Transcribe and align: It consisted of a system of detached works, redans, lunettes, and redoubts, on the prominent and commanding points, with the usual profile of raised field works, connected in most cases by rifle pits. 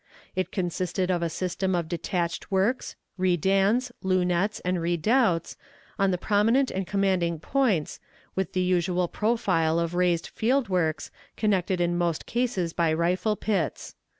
It 0.35 0.51
consisted 0.51 1.11
of 1.11 1.21
a 1.21 1.29
system 1.29 1.75
of 1.75 1.87
detached 1.87 2.49
works, 2.49 2.95
redans, 3.19 3.91
lunettes, 4.03 4.59
and 4.65 4.81
redoubts, 4.81 5.57
on 5.99 6.09
the 6.09 6.17
prominent 6.17 6.71
and 6.71 6.87
commanding 6.87 7.37
points, 7.39 7.99
with 8.33 8.53
the 8.53 8.63
usual 8.63 9.07
profile 9.07 9.77
of 9.77 9.93
raised 9.93 10.25
field 10.29 10.69
works, 10.69 11.11
connected 11.37 11.79
in 11.79 11.99
most 11.99 12.25
cases 12.25 12.73
by 12.73 12.91
rifle 12.91 13.35
pits. 13.35 13.93